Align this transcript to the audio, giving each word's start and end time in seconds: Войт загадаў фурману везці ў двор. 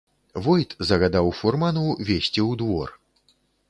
Войт 0.47 0.71
загадаў 0.89 1.29
фурману 1.43 1.85
везці 2.11 2.41
ў 2.49 2.63
двор. 2.65 3.01